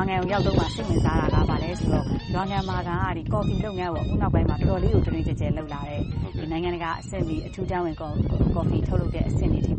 [0.00, 2.90] ရွာငံကို ရောက်တော့မှစိတ်ဝင်စားတာက ဘာလဲဆိုတော့ ရွာငံမှာက
[3.32, 6.02] ကော်ဖီလုပ်ငန်းကို အခုနောက်ပိုင်းမှာ တော်တော်လေးကို တွင်တွင်ကျယ်ကျယ် လုပ်လာတယ်။
[6.50, 9.72] နိုင်ငံတကာအဆင့်မီ အထူးတန်းဝင် ကော်ဖီထုတ်လုပ်တဲ့အဆင့်တွေအထိ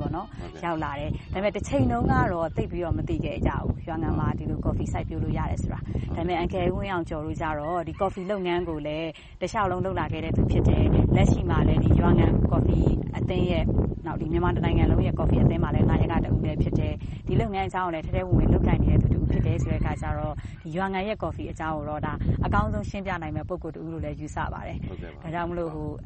[0.65, 5.79] ရောက်လာတယ်။ဒါပေမဲ့ တချိန်တုန်းကတော့ သိပ်ပြီးတော့ မသိခဲ့ကြဘူး။ရွာငံမှာ ဒီလိုကော်ဖီ စိုက်ပျိုးလို့ရတယ်ဆိုတာ။
[6.15, 9.09] ဒါပေမဲ့ အန်ကယ်ဝင်းအောင်ကျော်တို့ကြတော့ ကော်ဖီလုပ်ငန်းကိုလည်း
[9.41, 10.85] တလျှောက်လုံး လုပ်လာခဲ့တဲ့သူ ဖြစ်တယ်။
[11.15, 12.79] လက်ရှိမှာလည်းရွာငံကော်ဖီ
[13.17, 13.65] အသင်းရဲ့
[14.31, 16.93] မြန်မာတနိုင်ငံလုံးရဲ့ ကော်ဖီအသင်းမှာလည်း နာယကတဦးလည်း ဖြစ်တယ်။
[17.27, 20.35] ဒီလုပ်ငန်းအကြောင်းကိုလည်း ထဲထဲဝင်ဝင် လုပ်ကိုင်နေတဲ့သူတဦး ဖြစ်တယ်ဆိုတဲ့အခါကြတော့
[20.75, 21.99] ရွာငံရဲ့ ကော်ဖီအကြောင်းကိုတော့
[22.45, 24.77] အကောင်းဆုံး ရှင်းပြနိုင်မယ့် ပုဂ္ဂိုလ်တဦးလို့လည်း ယူဆပါတယ်။
[25.23, 25.59] ဒါကြောင့်မို့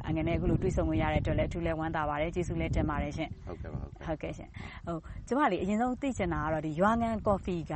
[0.04, 3.30] အန်ကယ်နဲ့ အခုလို တွေ့ဆုံခွင့်ရတဲ့အတွက်လည်းအထူးဝမ်းသာပါတယ်။ကျေးဇူးလည်း တင်ပါတယ်ရှင့်။
[5.28, 7.74] ကျမ အရင်ဆုံး သိချင်တာကတော့ ရွာငံကော်ဖီက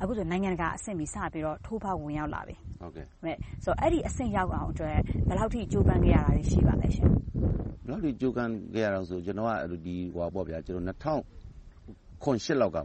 [0.00, 2.54] အခုဆိုနိုင်ငံတကာအဆင့်မီ စပြီးတော့ ထိုးဖောက်ဝင်ရောက်လာပြီ။
[3.82, 4.96] အဲဒီအဆင့်ရောက်အောင်အတွက်
[5.28, 7.10] ဘယ်လောက်အထိ ကြိုးပမ်းခဲ့ရတာတွေ ရှိပါလဲရှင့်။
[7.86, 10.26] ဘယ်လောက်အထိ ကြိုးပမ်းခဲ့ရသလဲဆိုတော့ကျနော်က ၂၀၀၇-
[12.46, 12.78] ၈လောက်က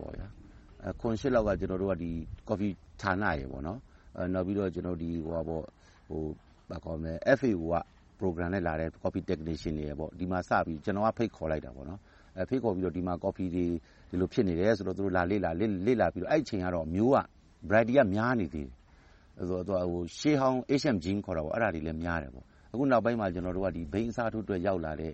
[0.84, 2.68] ကော်ဖီ
[3.02, 4.70] ဌာနရယ်၊နောက်ပြီးတော့
[7.40, 7.76] FAO က
[8.20, 11.74] Program နဲ့လာတဲ့ Coffee Technician တွေဒီမှာစပြီး ကျနော်က ဖိတ်ခေါ်လိုက်တယ်။
[12.50, 13.66] ဖိတ်ခေါ်ပြီးတော့ ဒီမှာ ကော်ဖီတွေ
[14.10, 17.18] ဒီလိုဖြစ်နေတယ်ဆိုတော့သူတို့ လာလေ့လာပြီးတော့ အဲဒီအချိန်ကတော့ မျိုးက
[17.70, 18.76] Variety က များနေသေးတယ်။
[20.18, 22.32] ရှေးဟောင်း Ancient Gene ခေါ်တာတွေလည်း များတယ်။
[22.74, 25.14] အခုနောက်ပိုင်းမှာဘိန်းအစားထိုးအတွက် ရောက်လာတဲ့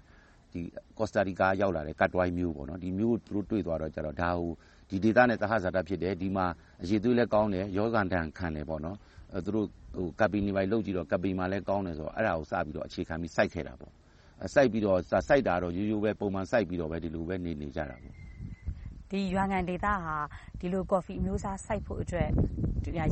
[0.97, 4.51] Costa Rica က ရောက်လာတဲ့ Cutworth မျိုးဒီမျိုးကိုသူတို့တွေ့သွားတော့ ဒါကို
[4.89, 6.45] ဒီဒေသနဲ့ သဟဇာတဖြစ်တယ်။ဒီမှာ
[6.83, 8.65] အရည်အသွေးလည်းကောင်းတယ်။ရောဂါဒဏ်ခံတယ်။
[9.45, 9.67] သူတို့
[10.19, 13.73] ကပ္ပိတွေလုပ်ကြည့်တော့ ကပ္ပိမှာလည်း ကောင်းတယ်ဆိုတော့ အဲဒါကို စပြီးတော့ အခြေခံပြီး စိုက်ခဲ့တာ။
[14.53, 17.97] စိုက်ပြီးတော့ စိုက်တာတော့ ရိုးရိုးပဲ ပုံမှန်စိုက်ပြီးတော့ ဒီလိုပဲ နေနေကြတာ။
[19.11, 20.15] ဒီရွာငံဒေသဟာ
[20.59, 22.29] ဒီလို ကော်ဖီအမျိုးအစား စိုက်ဖို့အတွက်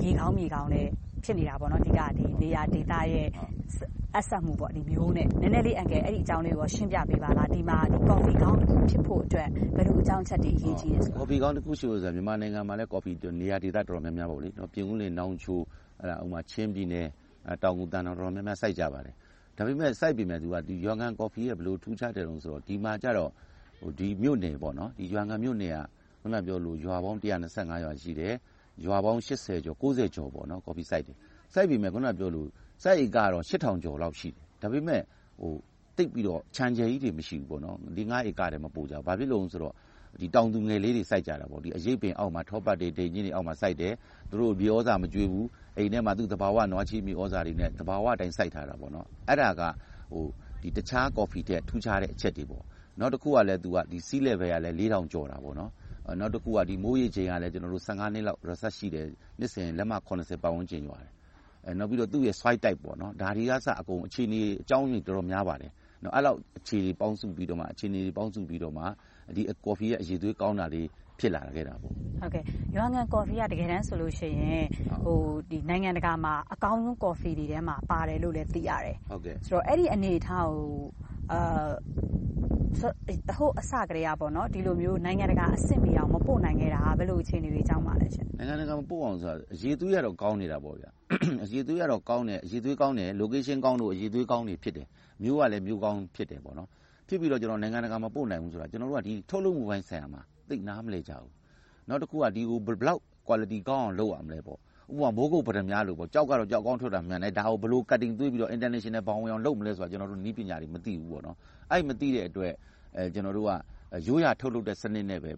[0.03, 0.91] ရေကောင်းမြေကောင်းလည်း
[1.25, 1.99] ဖြစ်နေတာပေါ့။အဓိက
[2.41, 3.27] နေရာဒေသရဲ့
[4.15, 4.53] အပ်စပ်မှု
[4.89, 7.77] မျိုးနဲ့ နည်းနည်းလေး အဲဒီအကြောင်းလေးကို ရှင်းပြပေးပါလား။ဒီမှာ
[8.09, 8.59] ကော်ဖီကောင်း
[8.89, 14.27] ဖြစ်ဖို့အတွက် ဘယ်လိုအကြောင်းအချက်တွေ အရေးကြီးလဲ။ကော်ဖီကောင်းတခုရှိဖို့မြန်မာနိုင်ငံမှာလည်း ကော်ဖီနေရာဒေသ တော်တော်များများ
[14.73, 15.59] ပြင်ဦးလွင်၊နောင်ချို၊
[16.51, 17.07] ချင်းပြည်နယ်၊
[17.63, 19.13] တောင်ငူ၊သံတောင် တော်တော်များများ စိုက်ကြပါတယ်။
[19.57, 20.41] ဒါပေမဲ့ စိုက်ပေမယ့်
[20.85, 23.31] ရွာငံကော်ဖီရဲ့ ဘယ်လိုထူးခြားတယ်ဆိုတော့ ဒီမှာကြတော့
[23.99, 24.55] ဒီမြို့နယ်
[25.13, 25.77] ရွာငံမြို့နယ်က
[26.19, 28.33] အခုနပြောသလိုရွာပေါင်း ရွာရှိတယ်။
[28.83, 31.15] ရွာပေါင်း ကျော် ကျော် ကော်ဖီစိုက်တယ်။
[31.53, 32.45] စိုက်ပေမယ့်အခုနပြောသလို
[32.83, 33.43] စိုက်ဧကတော့
[33.83, 35.01] ကျော်လောက် ရှိတယ်။ဒါပေမဲ့
[35.97, 37.59] သိပ်ပြီးတော့ ခြံအကျယ်ကြီးတွေ မရှိဘူး။
[37.95, 39.73] လေးငါးဧကထက် မပိုကြဘူး။ဘာဖြစ်လို့လဲဆိုတော့
[40.35, 41.45] တောင်သူငယ်လေးတွေ စိုက်ကြတာ။
[41.77, 43.93] အရိပ်ပင်အောက်မှာ ထောပတ်တွေ၊ဒိန်ချဉ်းတွေအောက်မှာ စိုက်တယ်။
[44.29, 45.45] သူတို့ မြေသြဇာ မကျွေးဘူး။
[45.77, 48.75] အိမ်ထဲမှာ သဘာဝနွားချေးမြေသြဇာတွေနဲ့ သဘာဝအတိုင်း စိုက်ထားတာ။
[49.29, 49.61] အဲဒါက
[50.75, 52.59] တခြားကော်ဖီထက် ထူးခြားတဲ့အချက်တွေ။
[52.99, 53.55] နောက်တခုကလဲ
[54.07, 55.39] Sea Level ကလည်း လေးထောင်ကျော်တယ်။
[56.19, 57.83] နောက်တခုက မိုးရေချိန်ကလည်း နှစ်လောက်
[58.77, 59.05] ရှိတယ်။
[59.39, 60.03] နှစ်စဉ်လက်မ ပတ်
[60.55, 61.11] ဝန်းကျင်ရွာတယ်။
[61.79, 62.79] နောက်ပြီးတော့ သူ့ရဲ့ Soil Type
[63.21, 63.67] ဒါတွေကအစ
[64.07, 65.71] အခြေအနေ အကြောင်းတွေ တော်တော်များပါတယ်။
[66.15, 67.65] အဲဒီလောက် အခြေအနေတွေ ပေါင်းစုပြီးတော့မှ
[69.35, 70.87] ဒီကော်ဖီရဲ့ အရည်အသွေးကောင်းတာလေး
[71.19, 71.73] ဖြစ်လာခဲ့တာ။
[72.75, 74.35] ရွာငံကော်ဖီက တကယ်တမ်းဆိုရင်
[75.69, 80.65] နိုင်ငံတကာမှာ အကောင်းဆုံးကော်ဖီတွေထဲမှာ ပါတယ်လို့လည်း သိရတယ်။အဲဒီအနေအထားကို
[82.79, 90.75] ဟိုးအစကတည်းက ဒီလိုမျိုး နိုင်ငံတကာအဆင့်မီအောင် မပို့နိုင်ခဲ့တာ ဘယ်လိုအခြေအနေတွေကြောင့်ပါလဲ။နိုင်ငံတကာမပို့အောင်ဆိုတာ အရည်အသွေးကတော့ ကောင်းနေတာပေါ့။
[91.43, 92.39] အရည်အသွေးကတော့ ကောင်းတယ်။
[93.21, 94.87] Location ကောင်းလို့ အရည်အသွေးကောင်းတွေ ဖြစ်တယ်။
[95.23, 96.39] မျိုးကလည်းမျိုးကောင်းဖြစ်တယ်။
[97.07, 101.31] ဖြစ်ပြီးတော့ နိုင်ငံတကာမပို့နိုင်ဘူးဆိုတာ ကျနော်တို့က ထုတ်လုပ်မှုပိုင်းဆိုင်ရာမှာ သိပ်နားမလည်ကြဘူး။
[101.89, 104.39] နောက်တခုက ဒီကို ဘယ်လောက် Quality ကောင်းအောင် လုပ်ရမလဲ။
[104.91, 111.21] ဥပမာ မိုးကုတ်ပတ္တမြားလိုကျောက်ကတော့ ကျောက်ကောင်းထွက်တာမှန်တယ်။ဒါကို ဘယ်လို Cutting သွေးပြီးတော့ International ဘောင်ဝင်အောင် လုပ်မလဲဆိုတာကိုနည်းပညာတွေ မသိဘူး။
[111.71, 112.53] အဲဒီ မသိတဲ့အတွက်
[113.13, 113.51] ကျနော်တို့က
[114.07, 115.31] ရိုးရာထုတ်လုပ်တဲ့ စနစ်နဲ့ပဲ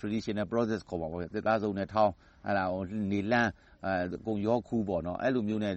[0.00, 2.12] Traditional Process ခေါ်မှာပေါ့ သစ်သားစုံနဲ့ထောင်း၊
[3.10, 3.50] နေလှန်း၊
[4.26, 5.74] ကုန်လျောခူး အဲဒီလိုမျိုးနဲ့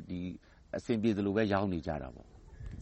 [0.78, 2.28] အဆင်ပြေသလိုပဲ ရောင်းနေကြတာပေါ့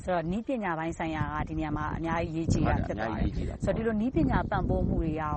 [0.04, 3.30] ဆိုတော့ နည်းပညာပိုင်းဆိုင်ရာက ဒီနေရာမှာ အများကြီး အရေးကြီးတာ ဖြစ်ပါတယ်
[3.66, 5.36] ဆိုတော့ဒီလို နည်းပညာပံ့ပိုးမှုတွေရော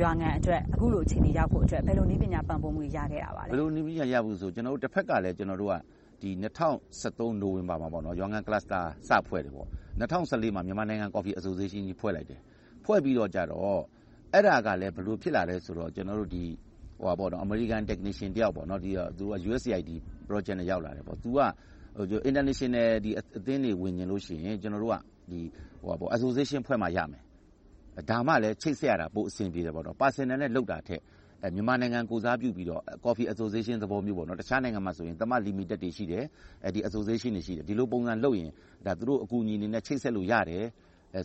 [0.00, 5.74] ရွာငံအတွက် အခုလို အခြေအနေရောက်ဖို့အတွက် ဘယ်လို နည်းပညာပံ့ပိုးမှုတွေ ရခဲ့တာပါလဲ ဘယ်လိုနည်းပညာရဖို့ဆိုကျွန်တော်တို့တစ်ဖက်ကလည်းကျွန်တော်တို့က
[6.22, 6.30] ဒီ
[6.82, 9.66] 2013နိုဝင်ဘာမှာပေါ့နော်ရွာငံ cluster စဖွဲ့တယ်ပေါ့
[10.00, 12.40] 2014မှာ မြန်မာနိုင်ငံ Coffee Association ကြီး ဖွဲ့လိုက်တယ်
[12.84, 13.80] ဖွဲ့ပြီးတော့ကြတော့
[14.34, 16.44] အဲ့ဒါကလည်းဘယ်လို ဖြစ်လာလဲဆိုတော့ကျွန်တော်တို့ဒီ
[17.00, 19.90] ဟိုပါပေါ့နော် American technician တယောက်ပေါ့နော်ဒီသူက USAID
[20.28, 21.40] project နဲ့ ရောက်လာတယ်ပေါ့သူက
[22.28, 22.86] international
[23.38, 24.96] အသင်းတွေ ဝင်ချင်လို့ရှိရင်ကျနော်တို့က
[26.16, 27.22] Association ဖွဲ့မှရမယ်။
[28.10, 31.02] ဒါမှလဲချိတ်ဆက်ရတာ ပိုအဆင်ပြေတယ်။ Personal နဲ့ လုပ်တာထက်
[31.54, 36.24] မြန်မာနိုင်ငံကိုယ်စားပြုပြီးတော့ Coffee Association သဘောမျိုး တခြားနိုင်ငံမှာဆိုရင်သတ်မှတ် Limited တွေ ရှိတယ်။
[36.88, 38.50] Association တွေ ရှိတယ်။ဒီလိုပုံစံလုပ်ရင်
[38.98, 40.64] သူတို့အကူအညီတွေနဲ့ ချိတ်ဆက်လို့ရတယ်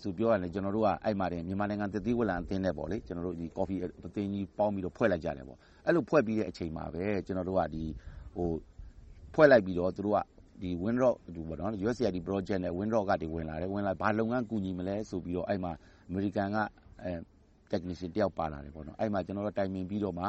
[0.04, 0.88] ဆိုပြီး ပြောရင်ကျနော်တို့က
[1.20, 5.46] မြန်မာနိုင်ငံ သစ်သီးဝလံအသင်းနဲ့ကော်ဖီအသင်းကြီးပေါင်းပြီးတော့ ဖွဲ့လိုက်ကြတယ်။
[5.88, 7.62] အဲဒီလို ဖွဲ့ပြီးတဲ့အချိန်မှာပဲကျနော်တို့က
[9.34, 10.20] ဖွဲ့လိုက်ပြီးတော့ သူတို့က
[11.86, 13.70] USAID Project နဲ့ Winrock ကနေ ဝင်လာတယ်။
[14.02, 15.72] ဘာလုပ်ငန်းကူညီမလဲဆိုပြီးတော့ အဲဒီမှာ
[16.10, 16.58] အမေရိကန်က
[17.72, 20.26] Technician တယောက်ပါလာတယ်။အဲဒီမှာ ကျနော်တို့ တိုင်ပင်ပြီးတော့မှ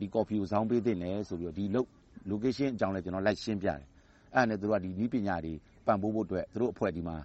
[0.00, 1.64] ဒီကော်ဖီကို ဇောင်းပေးသင့်တယ်ဆိုပြီးဒီ
[2.30, 3.80] location အကြောင်းလည်း လိုက်ရှင်းပြတယ်။
[4.34, 5.52] အဲဒါနဲ့ သူတို့က နည်းပညာတွေ
[5.86, 7.16] ပံ့ပိုးဖို့အတွက် သူတို့အဖွဲ့ ဒီမှာ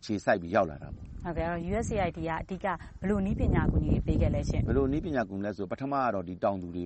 [0.00, 1.06] အခြေစိုက်ပြီး ရောက်လာတာပေါ့။
[1.70, 2.66] USAID က အဓိက
[3.00, 6.84] ဘယ်လိုနည်းပညာ အကူအညီတွေ ပေးခဲ့လဲရှင့်။ဘယ်လိုနည်းပညာကူညီလဲဆိုတော့ပထမတော့ တောင်သူတွေ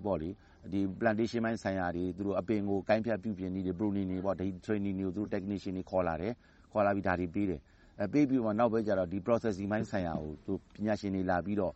[1.00, 2.04] Plantation ပိုင်းဆိုင်ရာတွေ
[2.40, 6.32] အပင်ကို ကိုင်းဖြတ်ပြုပြင်နည်းတွေ Pruning တွေ Training တွေကို Technician တွေ ခေါ်လာတယ်။
[6.72, 7.60] ခေါ်လာပြီး ဒါတွေပေးတယ်။
[8.12, 10.12] ပေးပြီးနောက်ပိုင်းကြတော့ Processing ပိုင်းဆိုင်ရာ
[10.46, 11.72] ကို ပညာရှင်တွေလာပြီးတော့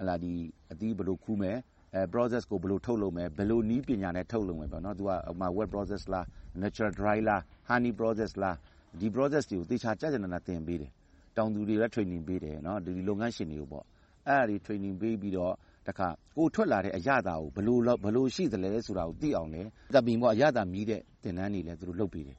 [0.00, 1.56] အသီးဘယ်လိုခူးမယ်။
[2.14, 4.68] Process ကို ဘယ်လိုထုတ်လုပ်မယ်။ဘယ်လိုနည်းပညာနဲ့ ထုတ်လုပ်မယ်။
[5.58, 6.24] Wet Process လား။
[6.62, 7.40] Natural Dry လား။
[7.70, 8.56] Honey Process လား။
[9.00, 10.90] ဒီ Process တွေကို သေချာကျကျနန သင်ပေးတယ်။
[11.36, 12.56] တောင်သူတွေကိုလည်း Training ပေးတယ်။
[13.08, 13.82] လုပ်ငန်းရှင်တွေကို။
[14.28, 15.54] အဲဒါတွေ Training ပေးပြီးတော့
[16.36, 19.68] ကိုယ်ထွက်လာတဲ့အရသာကို ဘယ်လိုရှိသလဲဆိုတာကို သိအောင်လည်း
[20.34, 22.38] အရသာမြည်းတဲ့ သင်တန်းတွေလည်းလုပ်ပေးတယ်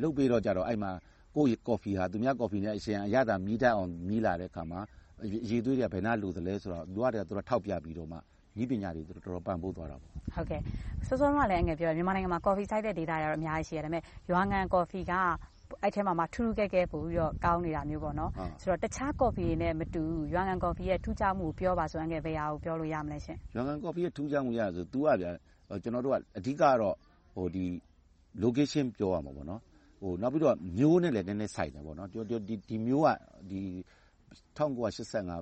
[0.02, 0.90] ။လုပ်ပေးတော့ အဲဒီမှာ
[1.36, 4.80] ကိုယ့်ကော်ဖီဟာ သူများကော်ဖီနဲ့ ယှဉ်ရင်အရသာမြည်းတတ်အောင် မြည်းလာတဲ့အခါမှာ
[5.22, 8.16] အရည်အသွေးတွေက ဘယ်နားလိုသလဲဆိုတာကိုလိုအပ်တာတွေထောက်ပြပြီးတော့မှ
[8.56, 10.00] နည်းပညာတွေ တော်တော်ပံ့ပိုးသွားတယ်။
[11.06, 15.12] စောစောကလည်းပြောတယ် မြန်မာနိုင်ငံမှာ ကော်ဖီစိုက်တဲ့ဒေသတွေ အများကြီးရှိတယ်။ဒါပေမဲ့ ရွာငံကော်ဖီက
[15.82, 18.02] အဲဒီအထဲမှာမှ ထူးထူးကဲကဲ ပိုပြီးတော့ ကောင်းနေတာမျိုး။
[18.60, 20.02] ဆိုတော့ တခြားကော်ဖီတွေနဲ့ မတူ
[20.34, 24.60] ရွာငံကော်ဖီရဲ့ ထူးခြားမှုကို ပြောပါဆိုရင် ဘယ်ဟာကို ပြောလို့ရမလဲရှင့်။ရွာငံကော်ဖီရဲ့ ထူးခြားမှုက
[24.92, 25.16] သူက အ
[26.46, 26.96] ဓိကတော့
[28.44, 31.82] Location ပြောရမှာပေါ့။နောက်ပြီးတော့ မျိုးနဲ့လည်း နည်းနည်းဆိုင်တယ်။
[32.68, 33.08] ဒီမျိုးက
[34.58, 34.98] ၁၉၈
[35.28, 35.36] ၅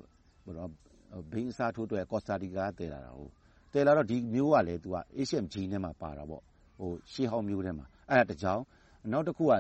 [1.31, 3.11] ဘိန်းအစားထိုးအတွက် ကော်စတာတီကာက သယ်လာတာ။
[3.73, 4.81] သယ်လာတော့ ဒီမျိုးကလည်း
[5.19, 6.43] Asian Gene ထဲမှာပါတာပေါ့။
[7.13, 8.63] ရှေးဟောင်းမျိုးထဲမှာ။အဲဒါတစ်ကြောင်း။
[9.13, 9.53] နောက်တစ်ခုက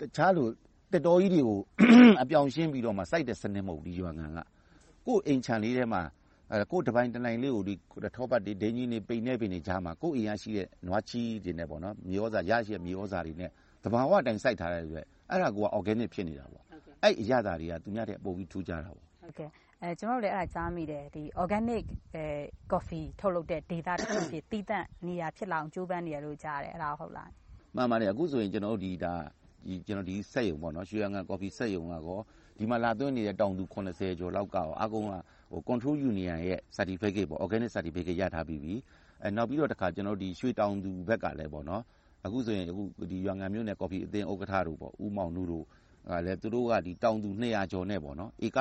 [0.00, 0.46] တခြားလို
[0.92, 1.58] သစ်တောကြီးတွေကို
[2.22, 4.38] အပြောင်ရှင်းပြီးတော့စိုက်တဲ့စနစ် မဟုတ်ဘူး။ရွာငံက။
[5.06, 6.02] ကိုယ့်အိမ်ခြံလေးထဲမှာ
[6.70, 7.64] ကိုယ့်တပိုင်တနိုင်လေးကို
[8.16, 13.50] ထောပတ်တွေ၊ဒိန်းချည်းတွေ၊ပိနဲ္နပင်တွေကြားမှာ ကိုယ့်အိမ်ကရှိတဲ့ နွားချေးတွေနဲ့ ရရှိတဲ့ မြေသြဇာတွေနဲ့
[13.84, 16.46] သဘာဝအတိုင်း စိုက်ထားတဲ့အတွက် အဲဒါကိုက Organic ဖြစ်နေတာ။
[17.02, 18.90] အဲဒီအရသာတွေက သူများထက် ပိုပြီးထူးခြားတာ။
[19.98, 21.04] ကျမတို့လည်း အဲဒါကြားမိတယ်။
[21.42, 21.84] Organic
[22.72, 27.28] Coffee ထုတ်လုပ်တဲ့ ဒေသတခုအဖြစ် သီးသန့်နေရာ ဖြစ်လာအောင် ကြိုးပမ်းနေတယ်လို့ ကြားတယ်။အဲဒါ ဟုတ်လား။
[27.76, 28.82] မှန်ပါတယ်။အခုဆိုရင် ကျနော်တို့
[29.68, 30.56] ဒီစက်ရုံ
[30.90, 32.08] ရွှေဝါငံကော်ဖီစက်ရုံက
[32.58, 35.14] ဒီမှာလာသွင်းနေတဲ့ တောင်သူ ကျော်လောက်ကအားလုံးက
[35.68, 36.60] Control Union ရဲ့
[37.44, 38.74] Organic Certificate ရထားပြီးပြီ။
[39.36, 41.50] နောက်ပြီးတော့ ရွှေတောင်သူဘက်ကလည်း
[42.26, 42.66] အခုဆိုရင်
[43.26, 44.68] ရွာငံမြို့နယ် ကော်ဖီအသင်းဥက္ကဋ္ဌ
[45.02, 45.64] ဦးမောင်နုတို့
[46.42, 46.72] သူတို့က
[47.02, 48.02] တောင်သူနှစ်ရာကျော်နဲ့ ဧ
[48.56, 48.58] က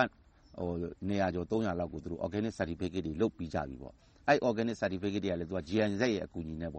[1.07, 3.77] နှစ်ရာကျော်သုံးရာလောက်ကို Organic Certificate တွေ လုပ်ပြီးကြပြီ။
[4.27, 6.71] အဲဒီ Organic Certificate တွေကလည်း GIZ ရဲ့ အကူအညီနဲ့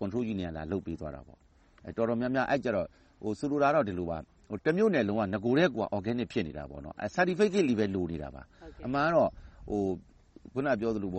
[0.00, 1.24] Control Union ကလုပ်ပေးသွားတယ်။
[1.96, 2.46] တော်တော်များများ
[3.38, 4.18] ဆိုလိုတာကဒီလိုပါ
[4.66, 6.64] တမြို့နယ်လုံးက နဂိုကတည်းက Organic ဖြစ်နေတာ။
[7.16, 8.42] Certificate တွေပဲ လိုနေတာပါ။
[8.86, 9.30] အမှန်ကတော့
[9.70, 9.74] အ
[10.54, 11.12] ခုနပြောသလို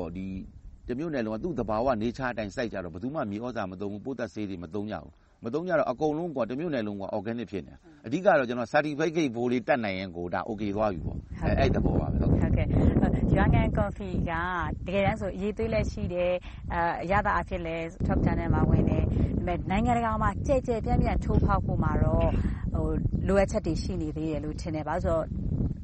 [0.88, 5.14] တမြို့နယ်လုံးက သူ့သဘာဝ Nature အတိုင်း စိုက်ကြတော့ ဘယ်သူမှ မြေသြဇာမသုံးဘူး။ပိုးသတ်ဆေးတွေ မသုံးကြဘူး။
[5.44, 11.02] မသုံးကြတော့ အကုန်လုံး တမြို့နယ်လုံးက Organic ဖြစ်နေတာ။အဓိကတော့ Certificate ဖိုးလေး တတ်နိုင်ရင်အိုကေသွားပြီ။
[11.60, 12.08] အဲဒီသဘောပါ။
[13.38, 14.32] ရွာငံကော်ဖီက
[14.88, 16.34] တကယ်တမ်းဆို အရည်အသွေးလည်းရှိတယ်။
[17.04, 18.99] အရသာအားဖြင့်လည်း Top ထဲမှာ ဝင်တယ်။
[19.72, 22.30] နိုင်ငံတကာမှာ ကျယ်ကျယ်ပြန့်ပြန့် ထိုးဖောက်ဖို့မှာတော့
[23.28, 25.34] လိုအပ်ချက်တွေ ရှိနေသေးတယ်လို့ ထင်တယ်။ဘာဖြစ်လို့လဲ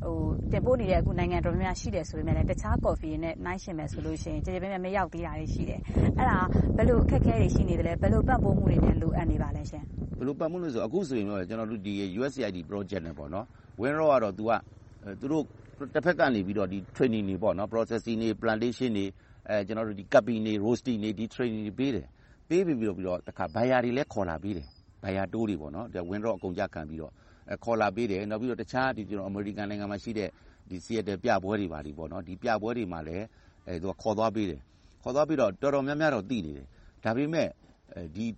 [0.01, 5.79] ဆိုတော့ တင်ပို့နေတဲ့ နိုင်ငံတော်တော်များများ ရှိတယ်ဆိုပေမယ့်တခြားကော်ဖီတွေနဲ့ နှိုင်းယှဉ်မယ်ဆိုရင် ကျယ်ကျယ်ပြန့်ပြန့် မရောက်သေးတာတွေ ရှိတယ်။
[6.19, 6.37] အဲဒါ
[6.77, 9.83] ဘယ်လိုအခက်အခဲတွေ ရှိနေသလဲ။ဘယ်လိုပံ့ပိုးမှုတွေ လိုအပ်နေပါလဲရှင့်။
[10.17, 11.27] ဘယ်လိုပံ့ပိုးမှုလဲဆိုတော့ အခုဆိုရင်
[12.19, 13.15] USAID Project နဲ့
[13.81, 15.43] Winrock ကတော့ သူတို့
[15.95, 16.39] တဘက်ကနေ
[16.95, 19.05] Training တွေ Processing တွေ၊ Plantation တွေ၊
[20.13, 22.07] Cupping တွေ၊ Roasting တွေ Training တွေ ပေးတယ်။
[22.49, 23.19] ပေးပြီးတော့
[23.55, 24.67] Buyer တွေလည်း ခေါ်လာပေးတယ်။
[25.03, 25.55] Buyer တိုးတွေ
[26.11, 27.11] Winrock အကုန်အကျခံပြီးတော့
[27.63, 28.89] ခေါ်လာပေးတယ်။နောက်ပြီးတော့ တခြား
[29.27, 30.29] အမေရိကန်နိုင်ငံမှာရှိတဲ့
[30.85, 33.25] Seattle ပြပွဲတွေဒီပြပွဲတွေမှာလည်း
[34.01, 34.59] ခေါ်သွားပေးတယ်။
[35.03, 36.67] ခေါ်သွားပြီးတော့ တော်တော်များများတော့ သိနေတယ်။
[37.03, 37.47] ဒါပေမဲ့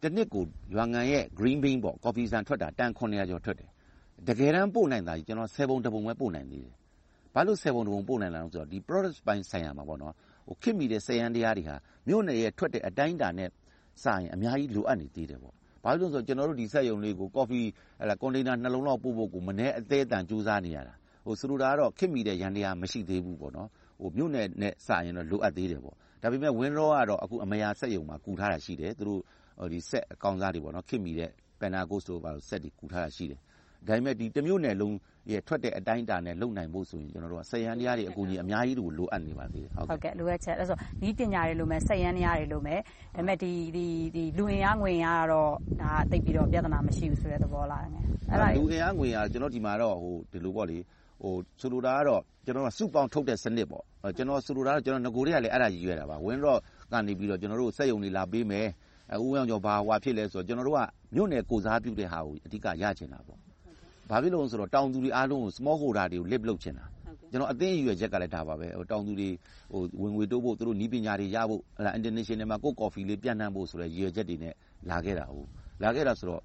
[0.04, 0.44] တနှစ်ကို
[0.76, 3.70] ရွာငံရဲ့ Green Bean ကော်ဖီဆံထွက်တာ တန် ကျော်ထွက်တယ်။
[4.28, 5.14] တကယ်တမ်း ပို့နိုင်တာ
[5.56, 6.76] ဆယ်ပုံတစ်ပုံပဲ ပို့နိုင်သေးတယ်။
[7.34, 9.84] ဘာလို့ ဆယ်ပုံတစ်ပုံ ပို့နိုင်လဲဆိုတော့ Product ပိုင်းဆိုင်ရာမှာ
[10.62, 11.72] ခေတ်မီတဲ့ စက်ယန္တရားတွေက
[12.08, 13.50] မြို့နယ်ရဲ့ ထွက်တဲ့အတိုင်းအတာနဲ့
[14.04, 15.40] စာရင် အများကြီးလိုအပ်နေသေးတယ်။
[15.84, 17.62] ဘာဖြစ်လို့လဲဆိုတော့ ကျနော်တို့ ဒီစက်ရုံလေးကို ကော်ဖီ
[18.22, 20.96] ကွန်တိန်နာ နှစ်လုံးလောက် ပို့ဖို့ကို မနည်းအသဲအသန် ကြိုးစားနေရတယ်။
[21.40, 23.38] ဆိုလိုတာကတော့ ခေတ်မီတဲ့ ယန္တရား မရှိသေးဘူး။
[24.18, 25.82] မြို့နယ်နဲ့စာရင်တော့ လိုအပ်သေးတယ်။
[26.22, 28.92] ဒါပေမဲ့ Winrock ကတော့အမရာစက်ရုံမှာ ကူထားတာရှိတယ်။
[29.90, 32.04] စက်အကောင်းစားတွေ ခေတ်မီတဲ့ Panagos
[32.50, 33.40] စက်တွေ ကူထားတာရှိတယ်။
[33.88, 34.96] ဒါပေမဲ့ တမြို့နယ်လုံး
[35.48, 37.10] ထွက်တဲ့အတိုင်းအတာနဲ့ လုပ်နိုင်ဖို့ဆိုရင်
[37.50, 39.72] စက်ယန္တရားတွေ အကူအညီ အများကြီးလိုအပ်နေပါသေးတယ်။
[40.20, 40.56] လိုအပ်ချက်
[41.02, 42.80] နည်းပညာတွေလိုမယ်။စက်ယန္တရားတွေလိုမယ်။
[43.16, 43.38] ဒါပေမဲ့
[44.38, 45.52] လူအင်အား ငွေအင်အားကတော့
[46.12, 47.82] သိပ်ပြီးတော့ ပြဿနာ မရှိဘူးဆိုတဲ့ သဘောလား။
[48.58, 49.96] လူအင်အား ငွေအင်အား ကျနော်ဒီမှာတော့
[50.32, 50.54] ဆိုလို
[51.86, 52.22] တာကတော့
[52.78, 53.68] စုပေါင်းထုတ်တဲ့စနစ်။
[54.18, 56.60] ကျနော် ဆိုလိုတာကနဂိုကတည်းက အဲဒါ ရည်ရွယ်တာပါ။ Winrock
[56.92, 57.38] ကနေစက်ရုံ
[58.04, 58.68] တွေ လာပေးမယ်။
[59.24, 60.82] ဦးဝင်းအောင်ကျော် ဘာဖြစ်လဲဆိုတော့ ကျနော်တို့က
[61.16, 63.20] မြို့နယ်ကိုယ်စားပြုတဲ့ဟာကို အဓိက ရချင်တာ။
[64.10, 66.86] ဘာဖြစ်လို့လဲဆိုတော့ တောင်သူတွေအားလုံးကို Small Holder တွေကို Lift လုပ်ချင်တာ
[67.32, 69.30] ကျနော် အသင်းရည်ရွယ်ချက်ကလည်း ဒါပါပဲ။တောင်သူတွေ
[70.02, 71.62] ဝင်ငွေတိုးဖို့၊သူတို့ နည်းပညာတွေရဖို့၊
[71.98, 74.54] International မှာ ကိုယ့်ကော်ဖီလေး ပျံ့နှံ့ဖို့ဆိုတဲ့ ရည်ရွယ်ချက်တွေနဲ့
[74.90, 75.26] လာခဲ့တာ။
[75.84, 76.42] လာခဲ့တာဆိုတော့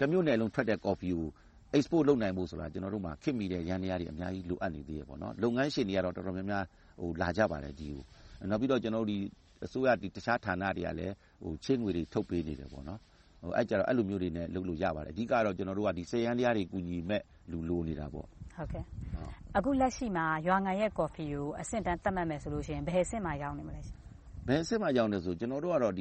[0.00, 1.28] တမြို့နယ်လုံးထွက်တဲ့ ကော်ဖီကို
[1.76, 5.06] Export လုပ်နိုင်ဖို့ဆိုတာ ကျနော်တို့မှာ ခေတ်မီတဲ့ ယန္တရားတွေ အများကြီး လိုအပ်နေသေးတယ်။
[5.42, 6.64] လုပ်ငန်းရှင်တွေကတော့ တော်တော်များများ
[7.22, 7.74] လာကြပါတယ်။
[8.50, 8.80] နောက်ပြီးတော့
[9.64, 11.14] အစိုးရ တခြားဌာနတွေကလည်း
[11.64, 12.68] ချေးငွေတွေ ထုတ်ပေးနေတယ်။
[13.56, 18.26] အဲဒီလိုမျိုးတွေနဲ့ လုပ်လို့ရပါတယ်။အဓိကတော့ ကျနော်တို့က စက်ယန္တရားတွေ ကူညီမယ့်လူ လိုနေတာပေါ့။
[19.56, 23.80] အခုလက်ရှိမှာ ရွာငံရဲ့ ကော်ဖီကို အဆင့်တန်း သတ်မှတ်မယ်ဆိုရင် ဘယ်အဆင့်မှာ ရောက်နေမလဲ။
[24.48, 25.94] ဘယ်အဆင့်မှာ ရောက်နေလဲဆိုရင် ကျနော်တို့ကတော့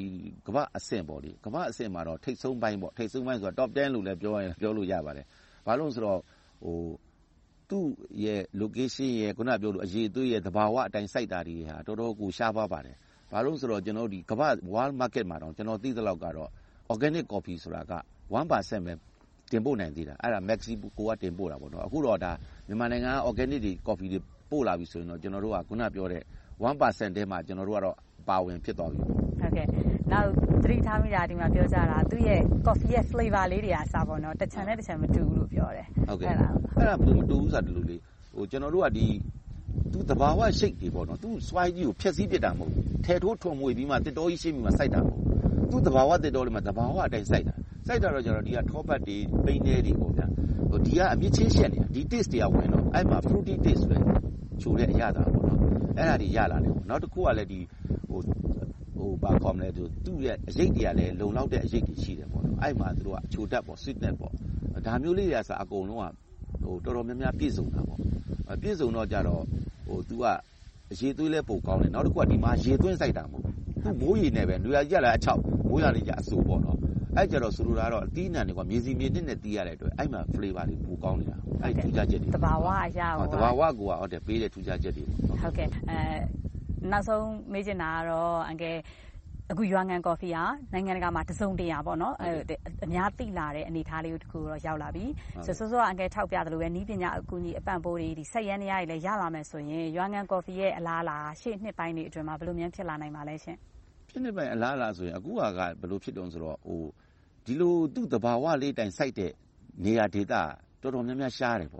[0.47, 5.25] ကမ္ဘာ့အဆင့်မှာတော့ ထိပ်ဆုံးပိုင်း။ထိပ်ဆုံးပိုင်းဆိုတာ Top 10 လို့လည်း ပြောလို့ရပါတယ်။
[5.65, 6.19] ဘာဖြစ်လို့လဲဆိုတော့
[7.69, 7.85] သူ့
[8.23, 9.09] ရဲ့ Location,
[9.85, 12.95] အရည်အသွေး၊သဘာဝအတိုင်း စိုက်တာတွေတော်တော်ကို ရှားပါးပါတယ်။
[13.31, 13.81] ဘာဖြစ်လို့လဲဆိုတော့
[14.31, 16.49] ကမ္ဘာ့ World Market မှာတောင် ကျနော် သိသလောက်တော့
[16.93, 17.93] Organic Coffee ဆိုတာက
[18.35, 18.93] 1%ပဲ
[19.51, 21.55] တင်ပို့နိုင်သေးတယ်။အဲဒါ Mexico က တင်ပို့တာ။
[21.87, 22.17] အခုတော့
[22.67, 24.19] မြန်မာနိုင်ငံက Organic Coffee တွေ
[24.51, 26.23] ပို့လာပြီဆိုရင်တော့ ကျနော်တို့က အခုနပြောတဲ့
[26.63, 27.39] 1%ထဲမှာ
[28.21, 28.99] အပါအဝင် ဖြစ်သွားပြီ။
[30.11, 30.29] နောက်
[30.63, 33.95] သတိထားမိတာ ဒီမှာပြောကြတာ သူ့ရဲ့ ကော်ဖီရဲ့ Flavor လေးတွေကအစ
[34.41, 38.87] တခြံနဲ့တခြံ မတူဘူးလို့ ပြောတယ်။အဲဒါမတူဘူးဆိုတာ ဒီလိုကျနော်တို့က
[39.93, 40.89] သူ့သဘာဝရိပ်တွေ
[41.23, 45.24] သူ့ Soil ကြီးကို ဖျက်ဆီးပြစ်တာ မဟုတ်ဘူး။ထယ်ထိုးထွန်မွှေပြီးမှ သစ်တောကြီးရှင်းပြီးမှ စိုက်တာ မဟုတ်ဘူး။
[45.71, 47.53] သူ့သဘာဝသစ်တောတွေမှာသဘာဝအတိုင်းစိုက်တာ။
[47.87, 53.85] စိုက်တာတော့ဒီကထောပတ်တွေ၊ပိနဲ္နတွေဒီကအမြစ်ချင်းရှက်နေတာ။ဒီ Taste တွေကဝင်တော့အဲဒီမှာ Fruity taste
[54.61, 55.23] ချိုတဲ့အရသာ
[56.21, 57.63] တွေရလာတယ်။နောက်တခုကလဲသူ့
[60.25, 62.27] ရဲ့အရိပ်တွေကလည်းလုံလောက်တဲ့အရိပ်တွေရှိတယ်။
[62.61, 62.97] အဲဒီမှာအ
[63.33, 64.15] ချိုဓါတ် Sweetness
[64.85, 67.83] ဒါမျိုးလေးတွေကအစအကုန်လုံးကတော်တော်များများပြည့်စုံတယ်။
[68.61, 69.07] ပြည့်စုံတော့
[70.09, 70.25] သူက
[70.91, 73.53] အရည်အသွေးလည်းပိုကောင်းတယ်။နောက်တခုကဒီမှာရေသွင်းစိုက်တာမဟုတ်ဘူး။
[73.83, 75.39] သူ့မိုးရေနဲ့ပဲနွေရာသီကြတော့အခြောက်၊
[75.75, 76.67] မိုးရာသီကြတော့အစို။အဲဒီ
[77.13, 85.05] အခါကြတော့ဆိုလိုတာကအသီးအနံှတွေကမြေဆီမြေနှစ်နဲ့သီးရတဲ့အတွက်အဲဒီမှာ Flavor တွေပိုကောင်းနေတာ။အဲဒီထူးခြားချက်တွေ။သဘာဝအရပေးတဲ့ထူးခြားချက်တွေ။
[86.91, 88.39] နောက်ဆုံးမေးချင်တာကတော့
[89.51, 90.37] အခုရွာငံကော်ဖီက
[90.73, 91.77] နိုင်ငံတကာမှာတစုံတရာ
[92.85, 95.05] အများသိလာတဲ့အနေအထားလေးတခုကိုရောက်လာပြီ။
[95.45, 103.59] စောစောကအန်ကယ်ထောက်ပြသလိုပဲနည်းပညာအကူအညီအပံ့အပိုးတွေ၊စက်ယန္တရားတွေလည်းရလာမယ်ဆိုရင်ရွာငံကော်ဖီရဲ့အလားအလာကရှေ့နှစ်ပိုင်းတွေအတွင်းမှာဘယ်လိုများဖြစ်လာနိုင်ပါလဲရှင့်။
[104.15, 106.57] ရှေ့နှစ်ပိုင်း အလားအလာဆိုရင် အခုဟာက ဘယ်လိုဖြစ်သလဲဆိုတော့
[107.45, 109.31] ဒီလို သူ့သဘာဝလေးအတိုင်း စိုက်တဲ့
[109.85, 110.33] နေရာဒေသ
[110.81, 111.67] က တော်တော်များများ ရှားတယ်။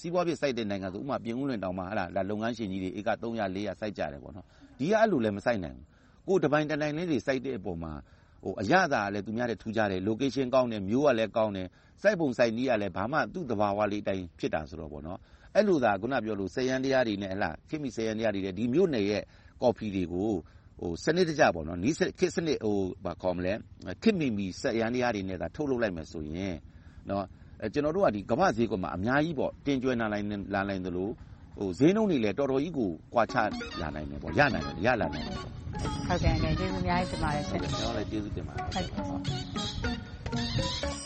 [0.00, 1.82] စီးပွားဖြစ်စိုက်တဲ့ နိုင်ငံဆိုပြင်ဦးလွင်တောင်မှ
[2.30, 4.20] လုပ်ငန်းရှင်ကြီးတွေ ဧက သုံးရာလေးရာ စိုက်ကြတယ်။
[4.78, 5.86] ဒီက အဲဒီလိုလဲ မစိုက်နိုင်ဘူး။
[6.28, 7.92] ကိုယ်တပိုင်တနိုင်လေးတွေ စိုက်တဲ့အပေါ်မှာ
[8.60, 11.68] အရသာကလည်းသူများထက် ထူးခြားတယ်။ Location ကောင်းတယ်။မျိုးကလည်းကောင်းတယ်။
[12.02, 12.92] စိုက်ပုံစိုက်နည်းကလည်း
[13.34, 17.32] သူ့သဘာဝလေးအတိုင်း ဖြစ်တာဆိုတော့ အဲဒီလိုသာ အခုနပြောသလို စက်ယန္တရားတွေနဲ့
[17.68, 19.22] ခေတ်မီစက်ယန္တရားတွေနဲ့ ဒီမြို့နယ်ရဲ့
[19.62, 20.32] ကော်ဖီတွေကို
[21.04, 26.54] စနစ်တကျ ခေတ်မီ စက်ယန္တရားတွေနဲ့ထုတ်လုပ်လိုက်မယ်ဆိုရင်
[27.74, 30.20] ကျနော်တို့က ကမ္ဘာ့ဈေးကွက်မှာ အများကြီး တင်သွင်းလာနို
[30.76, 31.10] င်သလို၊
[31.78, 33.48] ဈေးနှုန်းတွေလည်း တော်တော်ကြီးကို ကွာခြား
[33.80, 34.74] လာနိုင်တယ်။ရလာနိုင်တယ်။
[36.58, 41.03] ကျေးဇူးအများကြီးတင်ပါတယ်ရှင့်။ကျနော်လည်း ကျေးဇူးတင်ပါတယ်